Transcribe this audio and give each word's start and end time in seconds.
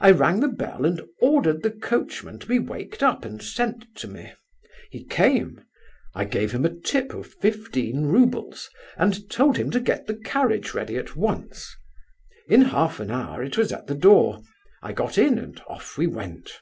I 0.00 0.10
rang 0.10 0.40
the 0.40 0.48
bell 0.48 0.84
and 0.84 1.00
ordered 1.22 1.62
the 1.62 1.70
coachman 1.70 2.38
to 2.40 2.46
be 2.46 2.58
waked 2.58 3.02
up 3.02 3.24
and 3.24 3.40
sent 3.42 3.86
to 3.96 4.06
me. 4.06 4.34
He 4.90 5.02
came. 5.02 5.64
I 6.14 6.26
gave 6.26 6.52
him 6.52 6.66
a 6.66 6.78
tip 6.78 7.14
of 7.14 7.26
fifteen 7.32 8.02
roubles, 8.04 8.68
and 8.98 9.30
told 9.30 9.56
him 9.56 9.70
to 9.70 9.80
get 9.80 10.06
the 10.06 10.14
carriage 10.16 10.74
ready 10.74 10.98
at 10.98 11.16
once. 11.16 11.74
In 12.50 12.60
half 12.66 13.00
an 13.00 13.10
hour 13.10 13.42
it 13.42 13.56
was 13.56 13.72
at 13.72 13.86
the 13.86 13.94
door. 13.94 14.42
I 14.82 14.92
got 14.92 15.16
in 15.16 15.38
and 15.38 15.58
off 15.66 15.96
we 15.96 16.06
went. 16.06 16.60